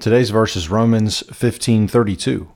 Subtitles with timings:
[0.00, 2.46] Today's verse is Romans 15:32.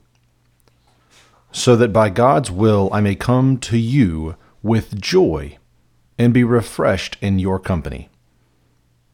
[1.51, 5.57] So that by God's will I may come to you with joy
[6.17, 8.09] and be refreshed in your company.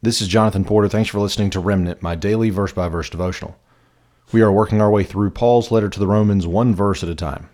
[0.04, 0.88] This is Jonathan Porter.
[0.88, 3.58] Thanks for listening to Remnant, my daily verse by verse devotional.
[4.32, 7.16] We are working our way through Paul's letter to the Romans one verse at a
[7.16, 7.50] time.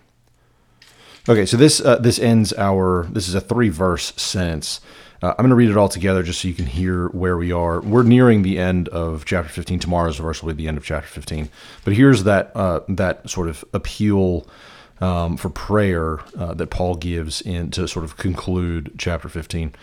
[1.26, 4.82] Okay, so this uh, this ends our this is a three verse sentence.
[5.22, 7.52] Uh, I'm going to read it all together just so you can hear where we
[7.52, 7.80] are.
[7.80, 9.78] We're nearing the end of chapter 15.
[9.78, 11.48] Tomorrow's verse will be the end of chapter 15.
[11.84, 14.46] But here's that uh, that sort of appeal
[15.00, 19.74] um, for prayer uh, that Paul gives in to sort of conclude chapter 15.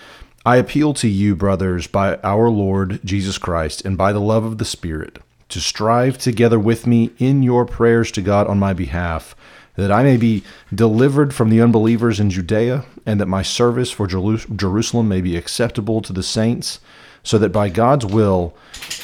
[0.45, 4.57] I appeal to you, brothers, by our Lord Jesus Christ and by the love of
[4.57, 5.19] the Spirit,
[5.49, 9.35] to strive together with me in your prayers to God on my behalf
[9.75, 14.07] that I may be delivered from the unbelievers in Judea, and that my service for
[14.07, 16.79] Jerusalem may be acceptable to the saints,
[17.23, 18.55] so that by God's will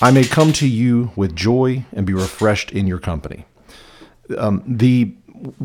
[0.02, 3.46] I may come to you with joy and be refreshed in your company.
[4.38, 5.16] Um, the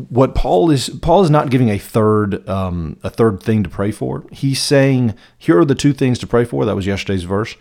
[0.09, 3.91] what Paul is Paul is not giving a third um, a third thing to pray
[3.91, 4.23] for.
[4.31, 6.65] He's saying here are the two things to pray for.
[6.65, 7.55] That was yesterday's verse,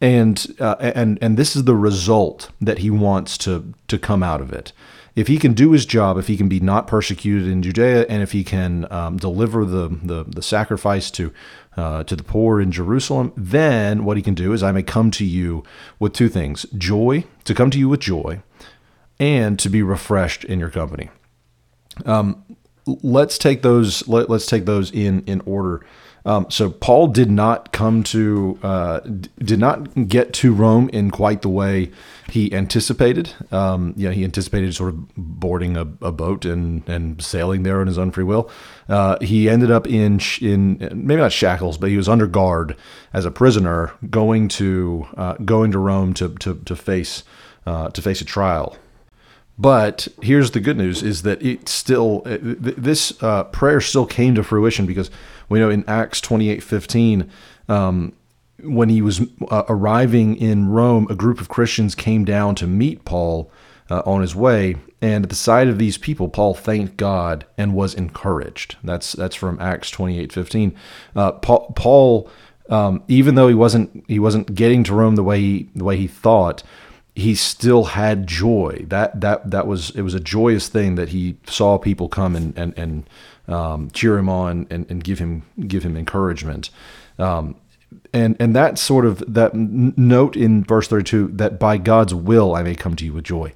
[0.00, 4.40] and uh, and and this is the result that he wants to to come out
[4.40, 4.72] of it
[5.16, 8.22] if he can do his job, if he can be not persecuted in Judea, and
[8.22, 11.32] if he can um, deliver the, the, the sacrifice to
[11.76, 15.10] uh, to the poor in Jerusalem, then what he can do is I may come
[15.12, 15.64] to you
[15.98, 18.42] with two things: joy, to come to you with joy,
[19.18, 21.08] and to be refreshed in your company.
[22.04, 22.44] Um,
[22.86, 24.06] let's take those.
[24.06, 25.84] Let, us take those in in order.
[26.26, 28.98] Um, so Paul did not come to, uh,
[29.38, 31.92] did not get to Rome in quite the way
[32.28, 33.32] he anticipated.
[33.52, 37.80] Um, you know, he anticipated sort of boarding a, a, boat and, and sailing there
[37.80, 38.50] on his own free will.
[38.88, 42.76] Uh, he ended up in in maybe not shackles, but he was under guard
[43.12, 47.22] as a prisoner, going to uh, going to Rome to to, to face
[47.66, 48.76] uh, to face a trial.
[49.58, 54.42] But here's the good news: is that it still this uh, prayer still came to
[54.42, 55.10] fruition because
[55.48, 57.30] we know in Acts twenty eight fifteen.
[57.68, 58.12] Um,
[58.62, 63.04] when he was uh, arriving in Rome, a group of Christians came down to meet
[63.04, 63.50] Paul
[63.90, 67.74] uh, on his way, and at the sight of these people, Paul thanked God and
[67.74, 68.76] was encouraged.
[68.82, 70.74] That's that's from Acts twenty eight fifteen.
[71.14, 72.30] Uh, Paul, Paul
[72.68, 75.96] um, even though he wasn't he wasn't getting to Rome the way he the way
[75.96, 76.62] he thought,
[77.16, 78.84] he still had joy.
[78.88, 82.56] That that that was it was a joyous thing that he saw people come and
[82.56, 83.10] and and
[83.48, 86.68] um, cheer him on and, and give him give him encouragement.
[87.18, 87.56] Um,
[88.12, 92.62] and and that sort of that note in verse 32 that by God's will I
[92.62, 93.54] may come to you with joy.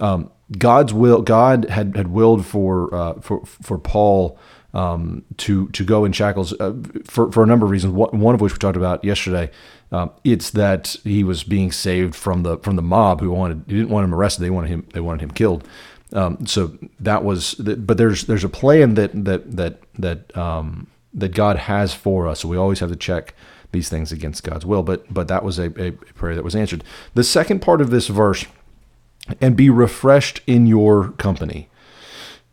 [0.00, 4.38] Um, God's will, God had had willed for uh, for for Paul
[4.74, 7.92] um, to to go in shackles uh, for for a number of reasons.
[7.92, 9.50] One of which we talked about yesterday.
[9.92, 13.74] Um, it's that he was being saved from the from the mob who wanted he
[13.74, 14.42] didn't want him arrested.
[14.42, 15.66] They wanted him they wanted him killed.
[16.12, 21.34] Um, so that was, but there's there's a plan that that that that um, that
[21.34, 22.40] God has for us.
[22.40, 23.34] So we always have to check
[23.72, 24.82] these things against God's will.
[24.82, 26.82] But but that was a, a prayer that was answered.
[27.14, 28.44] The second part of this verse,
[29.40, 31.68] and be refreshed in your company.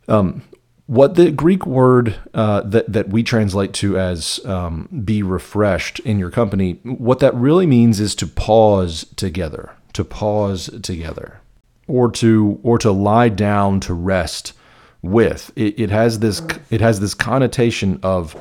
[0.08, 0.44] Um,
[0.88, 6.18] what the Greek word uh, that that we translate to as um, "be refreshed in
[6.18, 11.42] your company," what that really means is to pause together, to pause together,
[11.88, 14.54] or to or to lie down to rest
[15.02, 15.52] with.
[15.56, 18.36] It, it has this it has this connotation of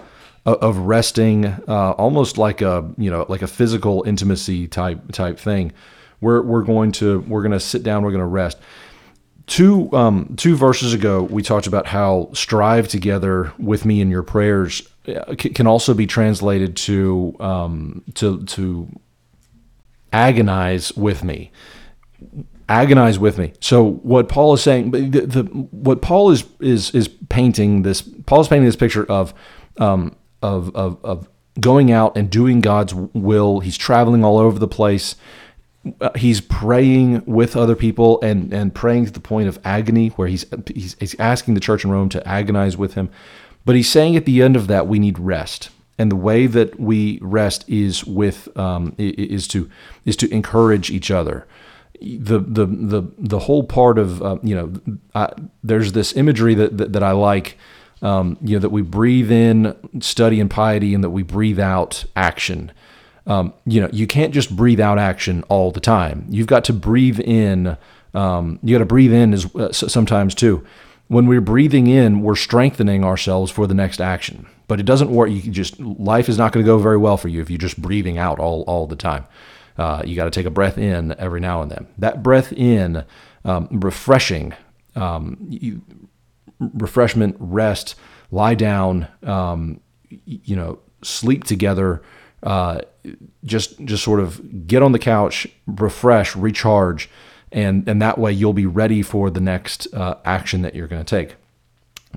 [0.47, 5.73] of resting, uh, almost like a you know like a physical intimacy type type thing.
[6.21, 8.05] We're we're going to we're going to sit down.
[8.05, 8.59] We're going to rest.
[9.47, 14.25] Two um, two verses ago, we talked about how strive together with me in your
[14.25, 18.89] prayers uh, can also be translated to um, to to
[20.13, 21.53] agonize with me
[22.69, 23.53] agonize with me.
[23.61, 28.03] So what Paul is saying, the, the, what Paul is is is painting this.
[28.03, 29.35] Paul is painting this picture of
[29.79, 31.29] um, of, of, of
[31.61, 33.61] going out and doing God's will.
[33.61, 35.17] He's traveling all over the place.
[36.01, 40.29] Uh, he's praying with other people and, and praying to the point of agony, where
[40.29, 43.11] he's, he's, he's asking the church in Rome to agonize with him.
[43.65, 45.71] But he's saying at the end of that, we need rest.
[45.99, 49.71] And the way that we rest is with um, is to
[50.05, 51.47] is to encourage each other.
[52.03, 55.33] The the the the whole part of uh, you know I,
[55.65, 57.57] there's this imagery that, that, that I like
[58.03, 62.05] um, you know, that we breathe in study and piety and that we breathe out
[62.15, 62.73] action.
[63.27, 66.27] Um, you know, you can't just breathe out action all the time.
[66.29, 67.77] You've got to breathe in.
[68.15, 70.65] Um, you got to breathe in as uh, sometimes too.
[71.09, 74.47] When we're breathing in, we're strengthening ourselves for the next action.
[74.69, 75.31] But it doesn't work.
[75.31, 77.81] You just life is not going to go very well for you if you're just
[77.81, 79.27] breathing out all all the time.
[79.79, 81.87] Uh, you got to take a breath in every now and then.
[81.99, 83.05] That breath in,
[83.45, 84.55] um, refreshing,
[84.95, 85.83] um, you,
[86.59, 87.95] refreshment, rest,
[88.31, 92.03] lie down, um, you know, sleep together.
[92.47, 92.81] Uh,
[93.45, 97.11] just just sort of get on the couch, refresh, recharge,
[97.51, 101.05] and and that way you'll be ready for the next uh, action that you're going
[101.05, 101.35] to take.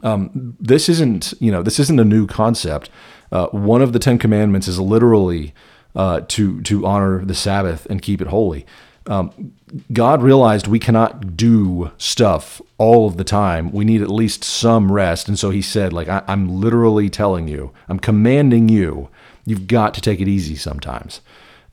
[0.04, 2.92] Um, this isn't you know this isn't a new concept.
[3.32, 5.52] Uh, one of the Ten Commandments is literally
[5.96, 8.68] uh, to to honor the Sabbath and keep it holy.
[9.08, 9.54] Um,
[9.92, 13.72] God realized we cannot do stuff all of the time.
[13.72, 17.48] We need at least some rest, and so He said, like I, I'm literally telling
[17.48, 19.10] you, I'm commanding you,
[19.50, 21.22] you've got to take it easy sometimes.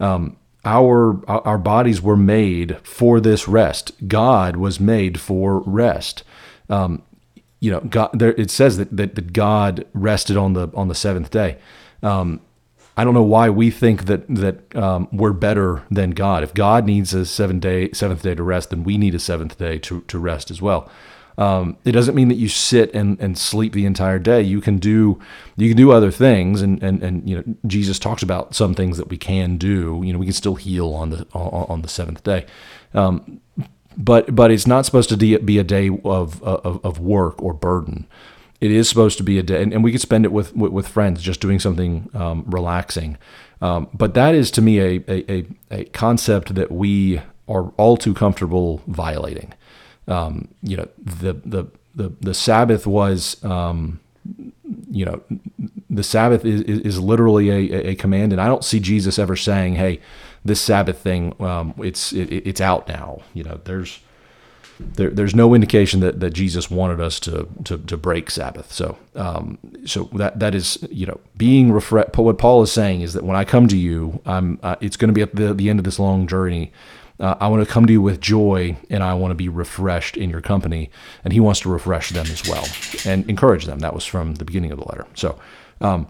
[0.01, 3.93] Um, our our bodies were made for this rest.
[4.09, 6.25] God was made for rest.
[6.69, 7.03] Um,
[7.61, 8.11] you know, God.
[8.13, 11.59] There, it says that, that, that God rested on the on the seventh day.
[12.03, 12.41] Um,
[12.97, 16.43] I don't know why we think that that um, we're better than God.
[16.43, 19.59] If God needs a seven day seventh day to rest, then we need a seventh
[19.59, 20.91] day to to rest as well.
[21.39, 24.41] Um, it doesn't mean that you sit and, and sleep the entire day.
[24.41, 25.21] You can do
[25.57, 28.97] you can do other things, and, and and you know Jesus talks about some things
[28.97, 30.03] that we can do.
[30.05, 32.47] You know, we can still heal on the on, on the seventh day,
[32.95, 33.41] um,
[33.97, 38.07] but but it's not supposed to be a day of of, of work or burden.
[38.59, 40.89] It is supposed to be a day, and, we can spend it with, with, with
[40.89, 43.19] friends, just doing something um, relaxing.
[43.61, 48.15] Um, but that is to me a, a, a concept that we are all too
[48.15, 49.53] comfortable violating
[50.09, 54.01] um, you know, the, the, the, the Sabbath was, um,
[54.91, 55.23] you know,
[55.89, 58.33] the Sabbath is, is literally a, a command.
[58.33, 60.01] And I don't see Jesus ever saying, Hey,
[60.45, 63.23] this Sabbath thing, um, it's, it, it's out now.
[63.35, 64.01] You know, there's,
[64.79, 68.73] there, there's no indication that, that Jesus wanted us to, to, to break Sabbath.
[68.73, 72.17] So, um, so that, that is, you know, being refreshed.
[72.17, 75.09] What Paul is saying is that when I come to you, I'm, uh, it's going
[75.09, 76.73] to be at the, the end of this long journey
[77.19, 80.17] uh, I want to come to you with joy and I want to be refreshed
[80.17, 80.91] in your company.
[81.25, 82.67] And he wants to refresh them as well
[83.05, 83.79] and encourage them.
[83.81, 85.07] That was from the beginning of the letter.
[85.15, 85.39] So,
[85.81, 86.09] um,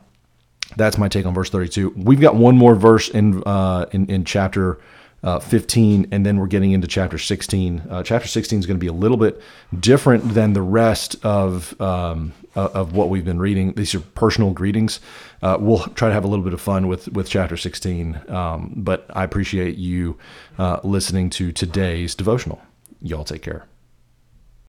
[0.77, 1.95] that's my take on verse 32.
[1.97, 4.81] We've got one more verse in uh, in, in chapter
[5.23, 7.83] uh, 15, and then we're getting into chapter 16.
[7.91, 9.41] Uh, chapter 16 is going to be a little bit
[9.79, 13.73] different than the rest of um, uh, of what we've been reading.
[13.73, 15.01] These are personal greetings.
[15.43, 18.73] Uh, we'll try to have a little bit of fun with with chapter 16, um,
[18.77, 20.19] but I appreciate you
[20.59, 22.61] uh, listening to today's devotional.
[23.01, 23.67] Y'all take care.